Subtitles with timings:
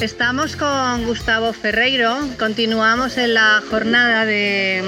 [0.00, 4.82] Estamos con Gustavo Ferreiro, continuamos en la jornada de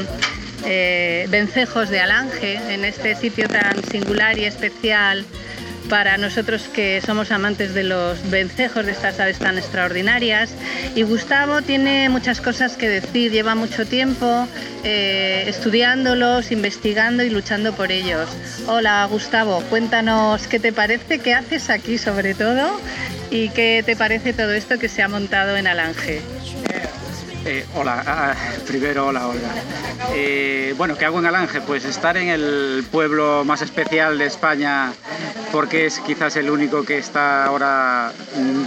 [0.65, 5.25] eh, vencejos de Alange, en este sitio tan singular y especial
[5.89, 10.51] para nosotros que somos amantes de los vencejos de estas aves tan extraordinarias.
[10.95, 14.49] Y Gustavo tiene muchas cosas que decir, lleva mucho tiempo
[14.85, 18.29] eh, estudiándolos, investigando y luchando por ellos.
[18.67, 22.81] Hola Gustavo, cuéntanos qué te parece, qué haces aquí sobre todo
[23.31, 26.21] y qué te parece todo esto que se ha montado en Alange.
[27.49, 28.35] Eh, hola, ah,
[28.67, 29.55] primero hola Olga.
[30.13, 31.61] Eh, bueno, ¿qué hago en Alange?
[31.61, 34.93] Pues estar en el pueblo más especial de España
[35.53, 38.13] porque es quizás el único que está ahora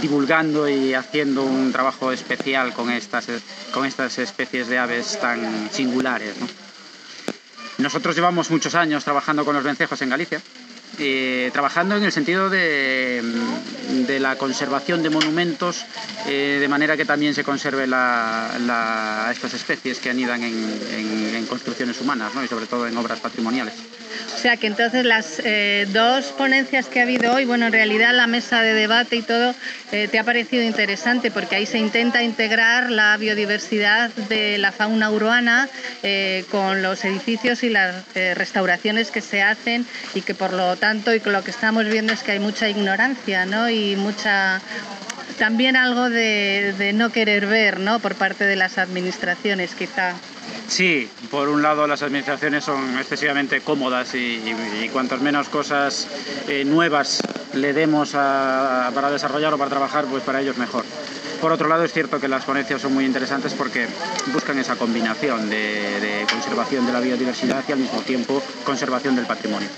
[0.00, 3.26] divulgando y haciendo un trabajo especial con estas,
[3.74, 6.36] con estas especies de aves tan singulares.
[7.76, 10.40] Nosotros llevamos muchos años trabajando con los vencejos en Galicia
[10.98, 13.22] eh, trabajando en el sentido de,
[14.20, 15.84] la conservación de monumentos,
[16.26, 22.48] eh, de manera que también se conserve estas especies que anidan en, construcciones humanas y
[22.48, 23.74] sobre todo en obras patrimoniales.
[24.40, 28.14] O sea que entonces las eh, dos ponencias que ha habido hoy, bueno, en realidad
[28.14, 29.54] la mesa de debate y todo,
[29.90, 35.68] te ha parecido interesante porque ahí se intenta integrar la biodiversidad de la fauna urbana
[36.50, 41.20] con los edificios y las restauraciones que se hacen y que por lo tanto y
[41.20, 43.68] lo que estamos viendo es que hay mucha ignorancia ¿no?
[43.68, 44.62] y mucha
[45.40, 47.98] también algo de, no querer ver ¿no?
[47.98, 50.14] por parte de las administraciones quizá.
[50.70, 56.06] Sí, por un lado las administraciones son excesivamente cómodas y, cuantas menos cosas
[56.46, 57.22] eh, nuevas
[57.54, 60.84] le demos para desarrollar o para trabajar, pues para ellos mejor.
[61.40, 63.86] Por otro lado, es cierto que las ponencias son muy interesantes porque
[64.32, 69.68] buscan esa combinación de, conservación de la biodiversidad y al mismo tiempo conservación del patrimonio.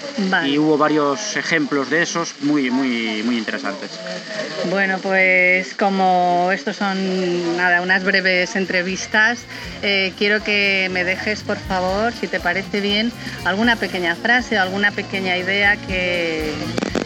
[0.44, 3.90] Y hubo varios ejemplos de esos muy, muy, muy interesantes.
[4.70, 9.40] Bueno, pues como estos son nada, unas breves entrevistas,
[9.82, 13.12] eh, quiero que me dejes, por favor, si te parece bien,
[13.44, 16.52] alguna pequeña frase o alguna pequeña idea que,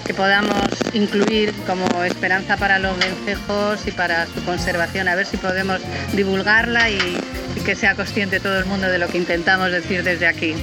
[0.06, 0.62] que podamos
[0.92, 5.80] incluir como esperanza para los vencejos y para su conservación, a ver si podemos
[6.12, 7.18] divulgarla y,
[7.64, 10.54] que sea consciente todo el mundo de lo que intentamos decir desde aquí.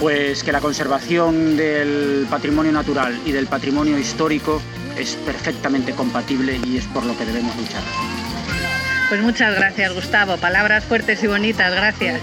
[0.00, 4.62] Pues que la conservación del patrimonio natural y del patrimonio histórico
[4.96, 7.82] es perfectamente compatible y es por lo que debemos luchar.
[9.10, 12.22] Pues muchas gracias Gustavo, palabras fuertes y bonitas, gracias.